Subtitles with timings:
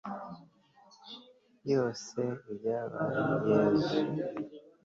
[1.71, 3.89] yose, ibyababaje yezu